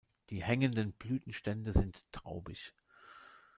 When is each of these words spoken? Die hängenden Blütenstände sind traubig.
Die 0.31 0.41
hängenden 0.43 0.93
Blütenstände 0.93 1.73
sind 1.73 2.11
traubig. 2.11 2.73